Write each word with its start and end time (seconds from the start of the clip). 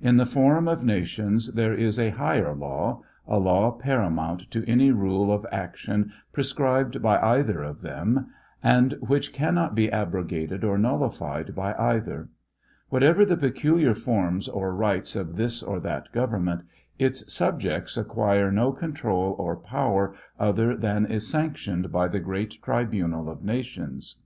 In 0.00 0.16
the 0.16 0.26
forum 0.26 0.66
of 0.66 0.82
nations 0.84 1.54
there 1.54 1.72
is 1.72 2.00
a 2.00 2.10
higher 2.10 2.52
law, 2.52 3.02
a 3.28 3.38
law 3.38 3.70
paramount 3.70 4.50
to 4.50 4.68
any 4.68 4.90
rule 4.90 5.32
of 5.32 5.46
action 5.52 6.10
prescribed 6.32 7.00
by 7.00 7.16
either 7.20 7.62
of 7.62 7.80
them, 7.80 8.26
and 8.60 8.94
which 8.94 9.32
cannot 9.32 9.76
be 9.76 9.88
abrogated 9.88 10.64
or 10.64 10.78
nullified 10.78 11.54
by 11.54 11.74
either. 11.78 12.28
What 12.88 13.04
ever 13.04 13.24
the 13.24 13.36
peculiar 13.36 13.94
forms 13.94 14.48
or 14.48 14.74
rights 14.74 15.14
of 15.14 15.34
this 15.36 15.62
or 15.62 15.78
that 15.78 16.10
government, 16.10 16.62
its 16.98 17.32
subjects 17.32 17.96
acquire 17.96 18.50
no 18.50 18.72
control 18.72 19.36
or 19.38 19.54
power 19.56 20.12
other 20.40 20.76
than 20.76 21.06
is 21.06 21.28
sanctioned 21.28 21.92
by 21.92 22.08
the 22.08 22.18
great 22.18 22.60
tribunal 22.62 23.30
of 23.30 23.44
nations. 23.44 24.20